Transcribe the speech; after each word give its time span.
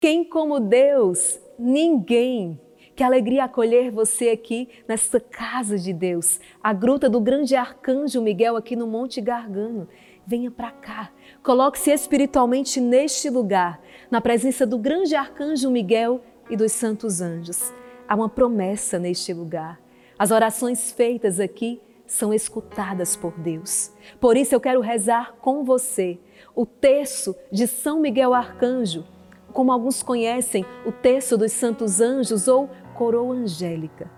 Quem 0.00 0.24
como 0.24 0.58
Deus? 0.58 1.38
Ninguém. 1.58 2.58
Que 2.96 3.04
alegria 3.04 3.44
acolher 3.44 3.90
você 3.90 4.30
aqui 4.30 4.66
nesta 4.88 5.20
casa 5.20 5.78
de 5.78 5.92
Deus, 5.92 6.40
a 6.62 6.72
gruta 6.72 7.06
do 7.06 7.20
grande 7.20 7.54
arcanjo 7.54 8.22
Miguel 8.22 8.56
aqui 8.56 8.74
no 8.74 8.86
Monte 8.86 9.20
Gargano. 9.20 9.86
Venha 10.26 10.50
para 10.50 10.70
cá, 10.70 11.12
coloque-se 11.42 11.90
espiritualmente 11.90 12.80
neste 12.80 13.28
lugar, 13.28 13.78
na 14.10 14.22
presença 14.22 14.66
do 14.66 14.78
grande 14.78 15.14
arcanjo 15.14 15.70
Miguel 15.70 16.22
e 16.48 16.56
dos 16.56 16.72
santos 16.72 17.20
anjos. 17.20 17.70
Há 18.08 18.14
uma 18.14 18.28
promessa 18.30 18.98
neste 18.98 19.34
lugar. 19.34 19.78
As 20.18 20.30
orações 20.30 20.90
feitas 20.90 21.38
aqui 21.38 21.78
são 22.06 22.32
escutadas 22.32 23.16
por 23.16 23.38
Deus. 23.38 23.92
Por 24.18 24.34
isso 24.38 24.54
eu 24.54 24.60
quero 24.60 24.80
rezar 24.80 25.34
com 25.42 25.62
você 25.62 26.18
o 26.56 26.64
terço 26.64 27.36
de 27.52 27.66
São 27.66 28.00
Miguel 28.00 28.32
Arcanjo 28.32 29.04
como 29.50 29.72
alguns 29.72 30.02
conhecem, 30.02 30.64
o 30.86 30.92
terço 30.92 31.36
dos 31.36 31.52
santos 31.52 32.00
anjos 32.00 32.48
ou 32.48 32.70
coroa 32.94 33.34
angélica. 33.34 34.10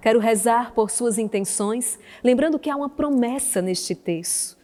Quero 0.00 0.18
rezar 0.18 0.72
por 0.72 0.90
suas 0.90 1.18
intenções, 1.18 1.98
lembrando 2.22 2.58
que 2.58 2.70
há 2.70 2.76
uma 2.76 2.88
promessa 2.88 3.60
neste 3.60 3.94
terço. 3.94 4.56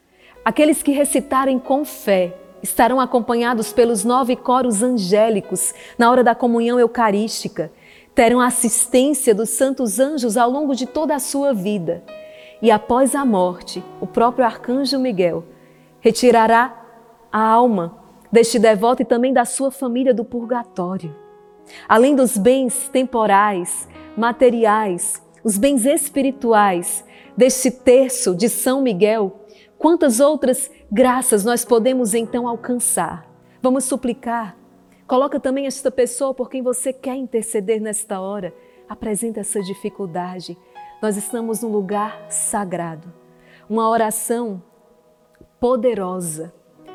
Aqueles 0.45 0.83
que 0.83 0.93
recitarem 0.93 1.59
com 1.59 1.85
fé 1.85 2.37
estarão 2.63 3.01
acompanhados 3.01 3.73
pelos 3.73 4.05
nove 4.05 4.37
coros 4.37 4.83
angélicos 4.83 5.75
na 5.99 6.11
hora 6.11 6.23
da 6.23 6.35
comunhão 6.35 6.79
eucarística, 6.79 7.73
terão 8.15 8.41
a 8.41 8.47
assistência 8.47 9.35
dos 9.35 9.51
santos 9.51 9.99
anjos 9.99 10.37
ao 10.37 10.49
longo 10.51 10.75
de 10.75 10.87
toda 10.87 11.15
a 11.15 11.19
sua 11.19 11.53
vida. 11.53 12.03
E 12.63 12.71
após 12.71 13.15
a 13.15 13.25
morte, 13.25 13.85
o 14.01 14.07
próprio 14.07 14.45
arcanjo 14.45 14.99
Miguel 14.99 15.45
retirará 16.01 16.81
a 17.33 17.41
alma 17.41 18.04
deste 18.35 18.59
devoto 18.59 19.01
e 19.01 19.05
também 19.05 19.33
da 19.33 19.45
sua 19.45 19.71
família 19.71 20.13
do 20.13 20.25
purgatório. 20.25 21.15
Além 21.89 22.17
dos 22.17 22.37
bens 22.37 22.89
temporais, 22.89 23.89
materiais, 24.17 25.23
os 25.45 25.57
bens 25.57 25.87
espirituais 25.87 27.05
deste 27.37 27.71
terço 27.71 28.35
de 28.35 28.49
São 28.49 28.83
Miguel, 28.83 29.47
quantas 29.79 30.19
outras 30.19 30.69
graças 30.91 31.45
nós 31.45 31.65
podemos 31.65 32.13
então 32.13 32.49
alcançar? 32.49 33.25
Vamos 33.63 33.85
suplicar. 33.85 34.57
Coloca 35.07 35.39
também 35.39 35.69
esta 35.69 35.89
pessoa 35.89 36.35
por 36.35 36.51
quem 36.51 36.61
você 36.61 36.93
quer 36.93 37.15
interceder 37.15 37.81
nesta 37.81 38.21
hora. 38.21 38.53
Apresenta 38.89 39.39
essa 39.39 39.63
dificuldade. 39.63 40.59
Nós 41.01 41.17
estamos 41.17 41.63
num 41.63 41.71
lugar 41.71 42.27
sagrado. 42.29 43.13
Uma 43.71 43.89
oração 43.89 44.61
poderosa 45.61 46.53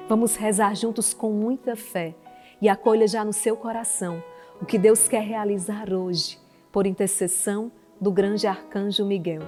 Vamos 0.10 0.36
rezar 0.36 0.76
juntos 0.76 1.14
com 1.14 1.30
muita 1.32 1.76
fé 1.76 2.16
e 2.60 2.68
acolha 2.68 3.08
já 3.08 3.24
no 3.24 3.32
seu 3.32 3.56
coração 3.56 4.24
o 4.60 4.66
que 4.66 4.80
Deus 4.80 5.08
quer 5.08 5.22
realizar 5.22 5.94
hoje, 5.94 6.40
por 6.72 6.88
intercessão 6.88 7.72
do 8.02 8.12
grande 8.12 8.48
arcanjo 8.48 9.06
Miguel. 9.06 9.44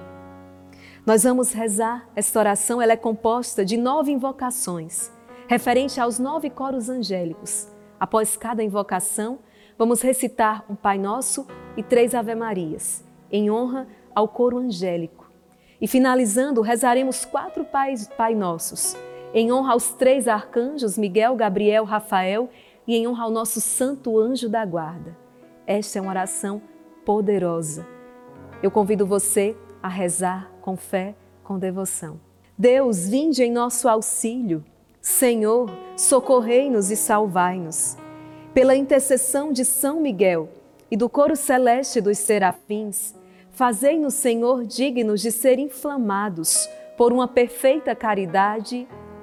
Nós 1.04 1.24
vamos 1.24 1.50
rezar, 1.50 2.08
esta 2.14 2.38
oração 2.38 2.80
ela 2.80 2.92
é 2.92 2.96
composta 2.96 3.64
de 3.64 3.76
nove 3.76 4.12
invocações, 4.12 5.10
referente 5.48 6.00
aos 6.00 6.20
nove 6.20 6.48
coros 6.48 6.88
angélicos. 6.88 7.66
Após 7.98 8.36
cada 8.36 8.62
invocação, 8.62 9.40
vamos 9.76 10.00
recitar 10.00 10.64
um 10.70 10.76
Pai 10.76 10.96
Nosso 10.96 11.44
e 11.76 11.82
três 11.82 12.14
Ave-Marias, 12.14 13.04
em 13.32 13.50
honra 13.50 13.88
ao 14.14 14.28
coro 14.28 14.58
angélico. 14.58 15.28
E 15.80 15.88
finalizando, 15.88 16.60
rezaremos 16.60 17.24
quatro 17.24 17.64
Pais, 17.64 18.06
Pai 18.16 18.36
Nossos, 18.36 18.96
em 19.34 19.52
honra 19.52 19.72
aos 19.72 19.92
três 19.92 20.28
arcanjos, 20.28 20.98
Miguel, 20.98 21.34
Gabriel, 21.34 21.84
Rafael, 21.84 22.50
e 22.86 22.96
em 22.96 23.06
honra 23.06 23.24
ao 23.24 23.30
nosso 23.30 23.60
santo 23.60 24.18
anjo 24.18 24.48
da 24.48 24.64
guarda. 24.64 25.16
Esta 25.66 25.98
é 25.98 26.02
uma 26.02 26.10
oração 26.10 26.60
poderosa. 27.04 27.86
Eu 28.62 28.70
convido 28.70 29.06
você 29.06 29.56
a 29.82 29.88
rezar 29.88 30.52
com 30.60 30.76
fé, 30.76 31.14
com 31.42 31.58
devoção. 31.58 32.20
Deus, 32.56 33.08
vinde 33.08 33.42
em 33.42 33.50
nosso 33.50 33.88
auxílio. 33.88 34.64
Senhor, 35.00 35.70
socorrei-nos 35.96 36.90
e 36.90 36.96
salvai-nos. 36.96 37.96
Pela 38.54 38.76
intercessão 38.76 39.52
de 39.52 39.64
São 39.64 40.00
Miguel 40.00 40.48
e 40.90 40.96
do 40.96 41.08
coro 41.08 41.34
celeste 41.34 42.00
dos 42.00 42.18
serafins, 42.18 43.14
fazei-nos, 43.50 44.14
Senhor, 44.14 44.64
dignos 44.64 45.20
de 45.20 45.32
ser 45.32 45.58
inflamados 45.58 46.68
por 46.96 47.12
uma 47.12 47.26
perfeita 47.26 47.96
caridade 47.96 48.86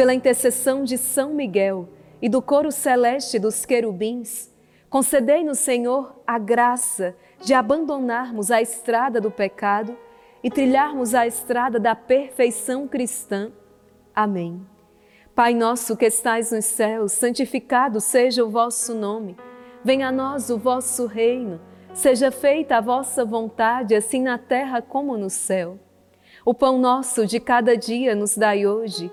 pela 0.00 0.14
intercessão 0.14 0.82
de 0.82 0.96
São 0.96 1.34
Miguel 1.34 1.86
e 2.22 2.28
do 2.30 2.40
coro 2.40 2.72
celeste 2.72 3.38
dos 3.38 3.66
querubins, 3.66 4.50
concedei-nos, 4.88 5.58
Senhor, 5.58 6.18
a 6.26 6.38
graça 6.38 7.14
de 7.42 7.52
abandonarmos 7.52 8.50
a 8.50 8.62
estrada 8.62 9.20
do 9.20 9.30
pecado 9.30 9.94
e 10.42 10.48
trilharmos 10.48 11.14
a 11.14 11.26
estrada 11.26 11.78
da 11.78 11.94
perfeição 11.94 12.88
cristã. 12.88 13.52
Amém. 14.14 14.66
Pai 15.34 15.52
nosso 15.52 15.94
que 15.98 16.06
estais 16.06 16.50
nos 16.50 16.64
céus, 16.64 17.12
santificado 17.12 18.00
seja 18.00 18.42
o 18.42 18.48
vosso 18.48 18.94
nome. 18.94 19.36
Venha 19.84 20.08
a 20.08 20.12
nós 20.12 20.48
o 20.48 20.56
vosso 20.56 21.04
reino. 21.04 21.60
Seja 21.92 22.30
feita 22.30 22.78
a 22.78 22.80
vossa 22.80 23.22
vontade, 23.22 23.94
assim 23.94 24.22
na 24.22 24.38
terra 24.38 24.80
como 24.80 25.18
no 25.18 25.28
céu. 25.28 25.78
O 26.42 26.54
pão 26.54 26.78
nosso 26.78 27.26
de 27.26 27.38
cada 27.38 27.76
dia 27.76 28.14
nos 28.14 28.34
dai 28.34 28.66
hoje 28.66 29.12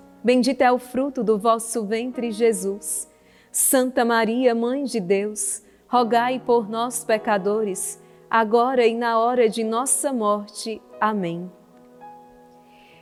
Bendito 0.23 0.61
é 0.61 0.71
o 0.71 0.77
fruto 0.77 1.23
do 1.23 1.37
vosso 1.37 1.85
ventre, 1.85 2.31
Jesus. 2.31 3.09
Santa 3.51 4.05
Maria, 4.05 4.55
Mãe 4.55 4.83
de 4.83 4.99
Deus, 4.99 5.63
rogai 5.87 6.39
por 6.39 6.69
nós, 6.69 7.03
pecadores, 7.03 8.01
agora 8.29 8.85
e 8.85 8.95
na 8.95 9.19
hora 9.19 9.49
de 9.49 9.63
nossa 9.63 10.13
morte. 10.13 10.81
Amém. 10.99 11.51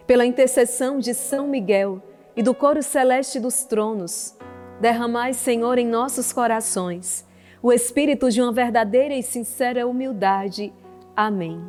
Pela 0.08 0.26
intercessão 0.26 0.98
de 0.98 1.14
São 1.14 1.48
Miguel 1.48 2.02
e 2.36 2.42
do 2.42 2.56
coro 2.56 2.82
celeste 2.82 3.40
dos 3.40 3.64
tronos, 3.64 4.36
derramai, 4.82 5.34
Senhor, 5.34 5.78
em 5.78 5.88
nossos 5.88 6.34
corações 6.34 7.28
o 7.62 7.72
espírito 7.74 8.32
de 8.32 8.42
uma 8.42 8.52
verdadeira 8.52 9.14
e 9.14 9.22
sincera 9.22 9.86
humildade. 9.86 10.74
Amém. 11.16 11.62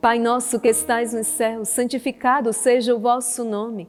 Pai 0.00 0.18
nosso 0.18 0.60
que 0.60 0.68
estais 0.68 1.12
no 1.12 1.24
céu, 1.24 1.64
santificado 1.64 2.52
seja 2.52 2.94
o 2.94 2.98
vosso 2.98 3.44
nome. 3.44 3.88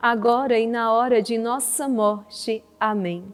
agora 0.00 0.58
e 0.58 0.66
na 0.66 0.92
hora 0.92 1.22
de 1.22 1.38
nossa 1.38 1.88
morte. 1.88 2.62
Amém. 2.78 3.24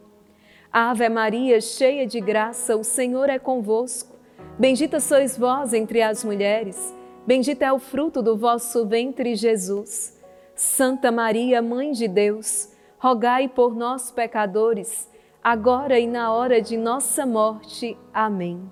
Ave 0.71 1.07
Maria, 1.09 1.61
cheia 1.61 2.07
de 2.07 2.19
graça, 2.19 2.75
o 2.75 2.83
Senhor 2.83 3.29
é 3.29 3.37
convosco. 3.37 4.15
Bendita 4.57 4.99
sois 4.99 5.37
vós 5.37 5.73
entre 5.73 6.01
as 6.01 6.23
mulheres, 6.23 6.93
bendito 7.27 7.61
é 7.61 7.71
o 7.71 7.79
fruto 7.79 8.21
do 8.21 8.35
vosso 8.35 8.85
ventre, 8.85 9.35
Jesus. 9.35 10.19
Santa 10.55 11.11
Maria, 11.11 11.61
Mãe 11.61 11.91
de 11.91 12.07
Deus, 12.07 12.71
rogai 12.99 13.47
por 13.47 13.75
nós, 13.75 14.11
pecadores, 14.11 15.09
agora 15.43 15.99
e 15.99 16.07
na 16.07 16.31
hora 16.31 16.61
de 16.61 16.77
nossa 16.77 17.25
morte. 17.25 17.97
Amém. 18.13 18.71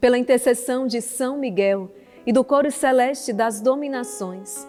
Pela 0.00 0.18
intercessão 0.18 0.86
de 0.86 1.00
São 1.00 1.38
Miguel 1.38 1.90
e 2.26 2.32
do 2.32 2.44
coro 2.44 2.70
celeste 2.70 3.32
das 3.32 3.60
dominações, 3.60 4.66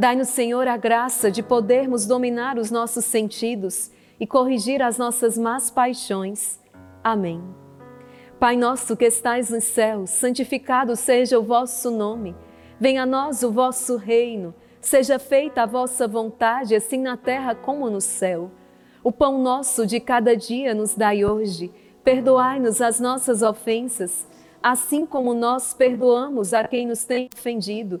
dai-nos, 0.00 0.30
Senhor, 0.30 0.66
a 0.66 0.78
graça 0.78 1.30
de 1.30 1.42
podermos 1.42 2.06
dominar 2.06 2.56
os 2.56 2.70
nossos 2.70 3.04
sentidos 3.04 3.90
e 4.18 4.26
corrigir 4.26 4.80
as 4.80 4.96
nossas 4.96 5.36
más 5.36 5.70
paixões. 5.70 6.58
Amém. 7.04 7.44
Pai 8.38 8.56
nosso 8.56 8.96
que 8.96 9.04
estais 9.04 9.50
nos 9.50 9.64
céus, 9.64 10.08
santificado 10.08 10.96
seja 10.96 11.38
o 11.38 11.42
vosso 11.42 11.90
nome. 11.90 12.34
Venha 12.80 13.02
a 13.02 13.06
nós 13.06 13.42
o 13.42 13.52
vosso 13.52 13.98
reino. 13.98 14.54
Seja 14.80 15.18
feita 15.18 15.64
a 15.64 15.66
vossa 15.66 16.08
vontade, 16.08 16.74
assim 16.74 17.02
na 17.02 17.18
terra 17.18 17.54
como 17.54 17.90
no 17.90 18.00
céu. 18.00 18.50
O 19.04 19.12
pão 19.12 19.42
nosso 19.42 19.86
de 19.86 20.00
cada 20.00 20.34
dia 20.34 20.74
nos 20.74 20.94
dai 20.94 21.26
hoje. 21.26 21.70
Perdoai-nos 22.02 22.80
as 22.80 22.98
nossas 22.98 23.42
ofensas, 23.42 24.26
assim 24.62 25.04
como 25.04 25.34
nós 25.34 25.74
perdoamos 25.74 26.54
a 26.54 26.66
quem 26.66 26.86
nos 26.86 27.04
tem 27.04 27.28
ofendido. 27.36 28.00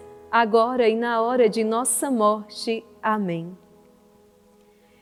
agora 0.31 0.87
e 0.87 0.95
na 0.95 1.21
hora 1.21 1.49
de 1.49 1.61
nossa 1.61 2.09
morte. 2.09 2.85
Amém. 3.03 3.57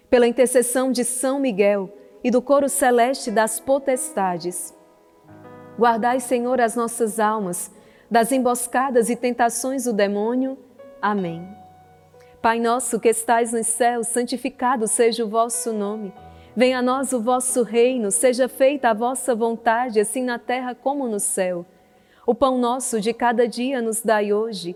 Pela 0.09 0.27
intercessão 0.27 0.91
de 0.91 1.05
São 1.05 1.39
Miguel 1.39 1.93
e 2.23 2.31
do 2.31 2.41
coro 2.41 2.67
celeste 2.67 3.29
das 3.29 3.59
potestades, 3.59 4.75
guardai, 5.77 6.19
Senhor, 6.19 6.59
as 6.59 6.75
nossas 6.75 7.19
almas 7.19 7.71
das 8.09 8.31
emboscadas 8.31 9.07
e 9.09 9.15
tentações 9.15 9.83
do 9.83 9.93
demônio. 9.93 10.57
Amém. 10.99 11.47
Pai 12.41 12.59
nosso 12.59 12.99
que 12.99 13.09
estais 13.09 13.53
nos 13.53 13.67
céus, 13.67 14.07
santificado 14.07 14.87
seja 14.87 15.23
o 15.23 15.29
vosso 15.29 15.71
nome. 15.71 16.11
Venha 16.55 16.79
a 16.79 16.81
nós 16.81 17.13
o 17.13 17.21
vosso 17.21 17.61
reino, 17.61 18.09
seja 18.09 18.49
feita 18.49 18.89
a 18.89 18.93
vossa 18.93 19.35
vontade, 19.35 19.99
assim 19.99 20.23
na 20.23 20.39
terra 20.39 20.73
como 20.73 21.07
no 21.07 21.19
céu. 21.19 21.65
O 22.25 22.33
pão 22.33 22.57
nosso 22.57 22.99
de 22.99 23.13
cada 23.13 23.47
dia 23.47 23.81
nos 23.81 24.01
dai 24.01 24.33
hoje. 24.33 24.75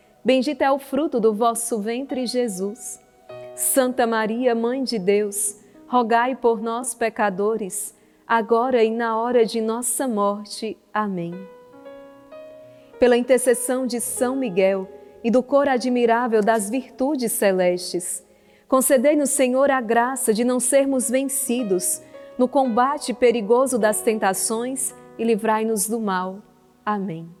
Bendito 0.23 0.61
é 0.61 0.71
o 0.71 0.77
fruto 0.77 1.19
do 1.19 1.33
vosso 1.33 1.79
ventre, 1.79 2.27
Jesus. 2.27 2.99
Santa 3.55 4.05
Maria, 4.05 4.53
Mãe 4.53 4.83
de 4.83 4.99
Deus, 4.99 5.59
rogai 5.87 6.35
por 6.35 6.61
nós, 6.61 6.93
pecadores, 6.93 7.95
agora 8.27 8.83
e 8.83 8.91
na 8.91 9.17
hora 9.17 9.45
de 9.45 9.59
nossa 9.59 10.07
morte. 10.07 10.77
Amém. 10.93 11.33
Pela 12.99 13.17
intercessão 13.17 13.87
de 13.87 13.99
São 13.99 14.35
Miguel 14.35 14.87
e 15.23 15.31
do 15.31 15.41
cor 15.41 15.67
admirável 15.67 16.41
das 16.41 16.69
virtudes 16.69 17.31
celestes, 17.31 18.23
concedei-nos, 18.67 19.31
Senhor, 19.31 19.71
a 19.71 19.81
graça 19.81 20.33
de 20.33 20.43
não 20.43 20.59
sermos 20.59 21.09
vencidos 21.09 22.01
no 22.37 22.47
combate 22.47 23.11
perigoso 23.11 23.77
das 23.77 24.01
tentações 24.01 24.93
e 25.17 25.23
livrai-nos 25.23 25.89
do 25.89 25.99
mal. 25.99 26.41
Amém. 26.85 27.40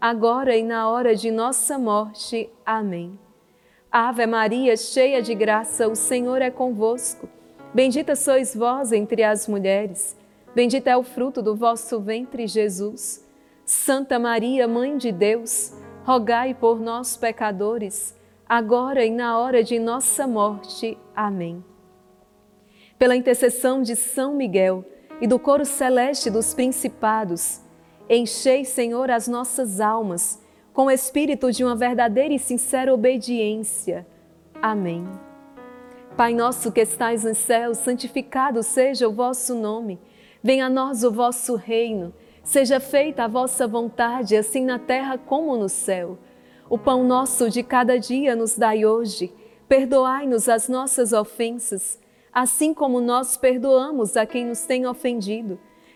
agora 0.00 0.56
e 0.56 0.62
na 0.62 0.88
hora 0.88 1.14
de 1.14 1.30
nossa 1.30 1.78
morte. 1.78 2.50
Amém. 2.64 3.18
Ave 3.90 4.26
Maria, 4.26 4.76
cheia 4.76 5.22
de 5.22 5.34
graça, 5.34 5.88
o 5.88 5.94
Senhor 5.94 6.42
é 6.42 6.50
convosco. 6.50 7.28
Bendita 7.72 8.14
sois 8.14 8.54
vós 8.54 8.92
entre 8.92 9.22
as 9.22 9.46
mulheres, 9.46 10.16
bendito 10.54 10.86
é 10.88 10.96
o 10.96 11.02
fruto 11.02 11.42
do 11.42 11.54
vosso 11.54 12.00
ventre, 12.00 12.46
Jesus. 12.46 13.26
Santa 13.64 14.18
Maria, 14.18 14.66
Mãe 14.66 14.96
de 14.96 15.12
Deus, 15.12 15.74
rogai 16.04 16.54
por 16.54 16.80
nós, 16.80 17.16
pecadores, 17.16 18.16
agora 18.48 19.04
e 19.04 19.10
na 19.10 19.38
hora 19.38 19.62
de 19.62 19.78
nossa 19.78 20.26
morte. 20.26 20.96
Amém. 21.14 21.62
Pela 22.98 23.14
intercessão 23.14 23.82
de 23.82 23.94
São 23.94 24.34
Miguel 24.34 24.84
e 25.20 25.26
do 25.26 25.38
coro 25.38 25.64
celeste 25.64 26.30
dos 26.30 26.54
principados, 26.54 27.60
enchei, 28.08 28.64
Senhor, 28.64 29.10
as 29.10 29.28
nossas 29.28 29.80
almas 29.80 30.40
com 30.72 30.86
o 30.86 30.90
espírito 30.90 31.50
de 31.50 31.64
uma 31.64 31.74
verdadeira 31.74 32.32
e 32.32 32.38
sincera 32.38 32.94
obediência. 32.94 34.06
Amém. 34.62 35.04
Pai 36.16 36.34
nosso 36.34 36.70
que 36.70 36.80
estais 36.80 37.24
nos 37.24 37.38
céus, 37.38 37.78
santificado 37.78 38.62
seja 38.62 39.08
o 39.08 39.12
vosso 39.12 39.54
nome. 39.54 40.00
Venha 40.42 40.66
a 40.66 40.70
nós 40.70 41.02
o 41.02 41.10
vosso 41.10 41.56
reino. 41.56 42.14
Seja 42.42 42.80
feita 42.80 43.24
a 43.24 43.28
vossa 43.28 43.66
vontade, 43.66 44.36
assim 44.36 44.64
na 44.64 44.78
terra 44.78 45.18
como 45.18 45.56
no 45.56 45.68
céu. 45.68 46.16
O 46.70 46.78
pão 46.78 47.04
nosso 47.04 47.50
de 47.50 47.62
cada 47.62 47.98
dia 47.98 48.34
nos 48.34 48.56
dai 48.56 48.86
hoje. 48.86 49.32
Perdoai-nos 49.68 50.48
as 50.48 50.68
nossas 50.68 51.12
ofensas, 51.12 52.00
assim 52.32 52.72
como 52.72 53.00
nós 53.00 53.36
perdoamos 53.36 54.16
a 54.16 54.24
quem 54.24 54.46
nos 54.46 54.62
tem 54.62 54.86
ofendido. 54.86 55.58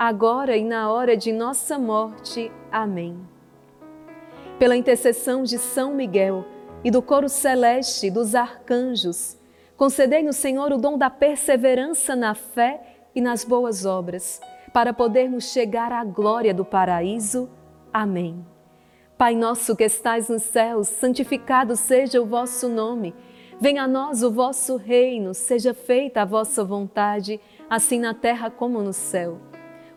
agora 0.00 0.56
e 0.56 0.64
na 0.64 0.90
hora 0.90 1.14
de 1.14 1.30
nossa 1.30 1.78
morte. 1.78 2.50
Amém. 2.72 3.18
Pela 4.58 4.74
intercessão 4.74 5.42
de 5.42 5.58
São 5.58 5.94
Miguel, 5.94 6.42
e 6.82 6.90
do 6.90 7.02
coro 7.02 7.28
celeste 7.28 8.10
dos 8.10 8.34
arcanjos, 8.34 9.36
concedei-nos, 9.76 10.36
Senhor, 10.36 10.72
o 10.72 10.78
dom 10.78 10.96
da 10.96 11.10
perseverança 11.10 12.16
na 12.16 12.34
fé 12.34 12.80
e 13.14 13.20
nas 13.20 13.44
boas 13.44 13.84
obras, 13.84 14.40
para 14.72 14.94
podermos 14.94 15.52
chegar 15.52 15.92
à 15.92 16.02
glória 16.02 16.54
do 16.54 16.64
paraíso. 16.64 17.50
Amém. 17.92 18.42
Pai 19.18 19.34
nosso 19.34 19.76
que 19.76 19.84
estais 19.84 20.30
nos 20.30 20.44
céus, 20.44 20.88
santificado 20.88 21.76
seja 21.76 22.22
o 22.22 22.24
vosso 22.24 22.70
nome. 22.70 23.14
Venha 23.60 23.82
a 23.82 23.88
nós 23.88 24.22
o 24.22 24.30
vosso 24.30 24.76
reino, 24.76 25.34
seja 25.34 25.74
feita 25.74 26.22
a 26.22 26.24
vossa 26.24 26.64
vontade, 26.64 27.38
assim 27.68 28.00
na 28.00 28.14
terra 28.14 28.50
como 28.50 28.80
no 28.80 28.94
céu. 28.94 29.49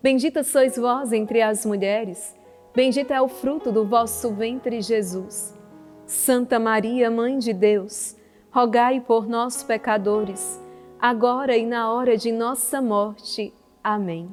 Bendita 0.00 0.44
sois 0.44 0.76
vós 0.76 1.12
entre 1.12 1.42
as 1.42 1.66
mulheres. 1.66 2.36
Bendito 2.72 3.10
é 3.10 3.20
o 3.20 3.26
fruto 3.26 3.72
do 3.72 3.84
vosso 3.84 4.32
ventre, 4.32 4.80
Jesus. 4.80 5.58
Santa 6.06 6.56
Maria, 6.60 7.10
Mãe 7.10 7.36
de 7.36 7.52
Deus, 7.52 8.16
rogai 8.48 9.00
por 9.00 9.26
nós, 9.26 9.64
pecadores, 9.64 10.60
agora 11.00 11.56
e 11.56 11.66
na 11.66 11.92
hora 11.92 12.16
de 12.16 12.30
nossa 12.30 12.80
morte. 12.80 13.52
Amém. 13.82 14.30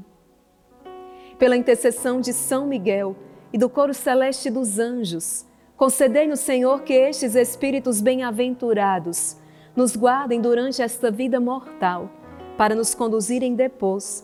Pela 1.39 1.57
intercessão 1.57 2.21
de 2.21 2.31
São 2.31 2.67
Miguel 2.67 3.15
e 3.51 3.57
do 3.57 3.67
coro 3.67 3.93
celeste 3.93 4.51
dos 4.51 4.77
anjos, 4.77 5.47
concedei-nos, 5.75 6.41
Senhor, 6.41 6.83
que 6.83 6.93
estes 6.93 7.33
espíritos 7.33 8.01
bem-aventurados 8.01 9.35
nos 9.75 9.95
guardem 9.95 10.39
durante 10.39 10.83
esta 10.83 11.09
vida 11.09 11.39
mortal, 11.39 12.07
para 12.55 12.75
nos 12.75 12.93
conduzirem 12.93 13.55
depois 13.55 14.23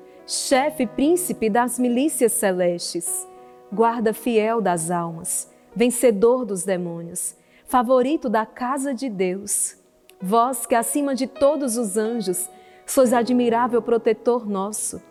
chefe 0.25 0.85
príncipe 0.85 1.49
das 1.49 1.79
milícias 1.79 2.31
celestes, 2.33 3.27
guarda 3.71 4.13
fiel 4.13 4.61
das 4.61 4.91
almas, 4.91 5.51
vencedor 5.75 6.45
dos 6.45 6.63
demônios, 6.63 7.35
favorito 7.65 8.29
da 8.29 8.45
casa 8.45 8.93
de 8.93 9.09
Deus. 9.09 9.77
Vós 10.21 10.65
que 10.65 10.75
acima 10.75 11.15
de 11.15 11.25
todos 11.25 11.77
os 11.77 11.97
anjos 11.97 12.49
sois 12.85 13.13
admirável 13.13 13.81
protetor 13.81 14.47
nosso, 14.47 15.01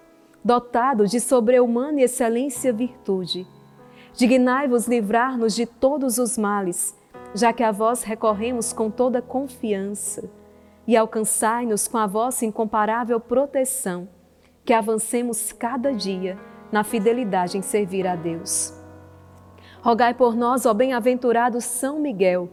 dotado 0.45 1.07
de 1.07 1.21
sobre-humana 1.21 2.01
e 2.01 2.05
excelência 2.05 2.73
virtude. 2.73 3.47
Dignai-vos 4.15 4.87
livrar-nos 4.87 5.55
de 5.55 5.67
todos 5.67 6.19
os 6.19 6.39
males, 6.39 6.97
já 7.35 7.53
que 7.53 7.63
a 7.63 7.73
vós 7.73 8.03
recorremos 8.03 8.73
com 8.73 8.91
toda 8.91 9.23
confiança, 9.23 10.31
e 10.87 10.97
alcançai-nos 10.97 11.87
com 11.89 11.99
a 11.99 12.07
vossa 12.07 12.45
incomparável 12.45 13.21
proteção 13.21 14.09
que 14.65 14.73
avancemos 14.73 15.53
cada 15.53 15.93
dia 15.93 16.39
na 16.71 16.85
fidelidade 16.85 17.59
em 17.59 17.63
servir 17.63 18.07
a 18.07 18.15
Deus. 18.15 18.75
Rogai 19.83 20.15
por 20.15 20.37
nós, 20.37 20.67
ó 20.67 20.75
bem-aventurado 20.75 21.61
São 21.61 21.99
Miguel, 21.99 22.51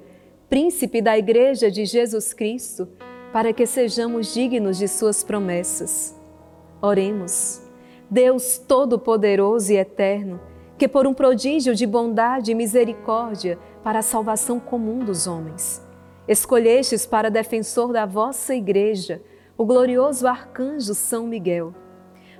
príncipe 0.50 1.02
da 1.02 1.17
Igreja 1.17 1.70
de 1.70 1.86
Jesus 1.86 2.34
Cristo, 2.34 2.88
para 3.34 3.52
que 3.52 3.65
sejamos 3.65 4.34
dignos 4.34 4.78
de 4.78 4.88
Suas 4.88 5.24
promessas. 5.24 6.15
Oremos. 6.82 7.62
Deus 8.10 8.58
Todo-Poderoso 8.58 9.74
e 9.74 9.76
Eterno, 9.76 10.39
que 10.78 10.88
por 10.88 11.06
um 11.06 11.13
prodígio 11.13 11.76
de 11.76 11.86
bondade 11.86 12.52
e 12.52 12.56
misericórdia 12.56 13.60
para 13.84 14.00
a 14.00 14.04
salvação 14.04 14.62
comum 14.62 15.00
dos 15.00 15.28
homens, 15.28 15.86
escolhestes 16.26 17.06
para 17.06 17.30
defensor 17.30 17.91
da 17.91 18.06
vossa 18.06 18.56
Igreja 18.56 19.22
o 19.58 19.65
glorioso 19.65 20.26
arcanjo 20.26 20.93
São 20.93 21.28
Miguel 21.28 21.74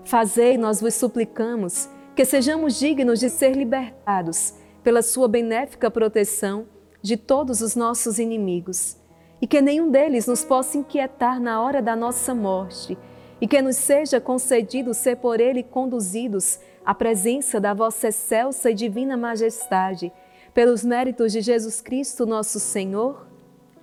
Fazei, 0.08 0.58
nós 0.58 0.80
vos 0.80 0.94
suplicamos, 0.94 1.90
que 2.16 2.24
sejamos 2.24 2.80
dignos 2.80 3.20
de 3.20 3.30
ser 3.30 3.52
libertados 3.52 4.54
pela 4.82 5.02
sua 5.02 5.28
benéfica 5.28 5.92
proteção 5.92 6.66
de 7.02 7.18
todos 7.18 7.60
os 7.60 7.76
nossos 7.76 8.18
inimigos 8.18 8.96
e 9.42 9.46
que 9.46 9.60
nenhum 9.60 9.92
deles 9.92 10.26
nos 10.26 10.46
possa 10.46 10.78
inquietar 10.78 11.42
na 11.42 11.62
hora 11.62 11.82
da 11.82 11.94
nossa 11.94 12.34
morte 12.34 12.98
e 13.42 13.46
que 13.50 13.62
nos 13.62 13.76
seja 13.76 14.22
concedido 14.22 14.94
ser 14.94 15.18
por 15.18 15.42
Ele 15.42 15.62
conduzidos 15.62 16.58
à 16.86 16.96
presença 16.96 17.60
da 17.60 17.74
vossa 17.74 18.08
excelsa 18.08 18.72
e 18.72 18.74
divina 18.74 19.18
majestade, 19.18 20.10
pelos 20.54 20.86
méritos 20.86 21.34
de 21.34 21.42
Jesus 21.42 21.82
Cristo, 21.82 22.26
nosso 22.26 22.62
Senhor. 22.62 23.28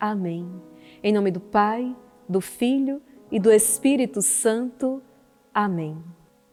Amém. 0.01 0.51
Em 1.03 1.13
nome 1.13 1.31
do 1.31 1.41
Pai, 1.41 1.95
do 2.27 2.41
Filho 2.41 3.03
e 3.31 3.39
do 3.39 3.53
Espírito 3.53 4.23
Santo. 4.23 5.03
Amém. 5.55 5.97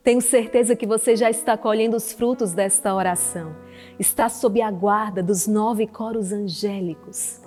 Tenho 0.03 0.21
certeza 0.21 0.75
que 0.75 0.85
você 0.85 1.15
já 1.15 1.29
está 1.29 1.57
colhendo 1.57 1.97
os 1.97 2.13
frutos 2.13 2.53
desta 2.53 2.93
oração. 2.93 3.55
Está 3.99 4.29
sob 4.29 4.61
a 4.61 4.69
guarda 4.69 5.23
dos 5.23 5.47
nove 5.47 5.87
coros 5.87 6.31
angélicos. 6.31 7.41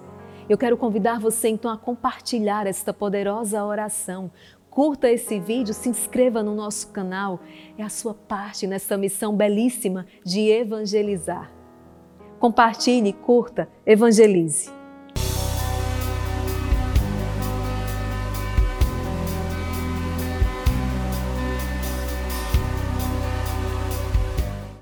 Eu 0.48 0.58
quero 0.58 0.76
convidar 0.76 1.18
você 1.18 1.48
então 1.48 1.70
a 1.70 1.78
compartilhar 1.78 2.66
esta 2.66 2.92
poderosa 2.92 3.64
oração 3.64 4.30
curta 4.74 5.08
esse 5.08 5.38
vídeo, 5.38 5.72
se 5.72 5.88
inscreva 5.88 6.42
no 6.42 6.52
nosso 6.52 6.88
canal. 6.88 7.38
É 7.78 7.82
a 7.84 7.88
sua 7.88 8.12
parte 8.12 8.66
nessa 8.66 8.98
missão 8.98 9.36
belíssima 9.36 10.04
de 10.24 10.50
evangelizar. 10.50 11.52
Compartilhe, 12.40 13.12
curta, 13.12 13.68
evangelize. 13.86 14.68